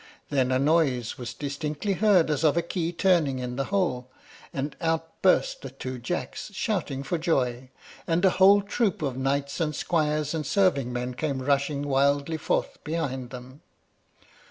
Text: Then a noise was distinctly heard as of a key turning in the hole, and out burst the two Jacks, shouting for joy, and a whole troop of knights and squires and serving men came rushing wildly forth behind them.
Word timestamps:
Then 0.31 0.51
a 0.51 0.57
noise 0.57 1.19
was 1.19 1.35
distinctly 1.35 1.93
heard 1.93 2.31
as 2.31 2.43
of 2.43 2.57
a 2.57 2.63
key 2.63 2.91
turning 2.91 3.37
in 3.37 3.55
the 3.55 3.65
hole, 3.65 4.09
and 4.51 4.75
out 4.81 5.21
burst 5.21 5.61
the 5.61 5.69
two 5.69 5.99
Jacks, 5.99 6.49
shouting 6.55 7.03
for 7.03 7.19
joy, 7.19 7.69
and 8.07 8.25
a 8.25 8.31
whole 8.41 8.63
troop 8.63 9.03
of 9.03 9.15
knights 9.15 9.59
and 9.59 9.75
squires 9.75 10.33
and 10.33 10.43
serving 10.43 10.91
men 10.91 11.13
came 11.13 11.39
rushing 11.39 11.83
wildly 11.83 12.37
forth 12.37 12.83
behind 12.83 13.29
them. 13.29 13.61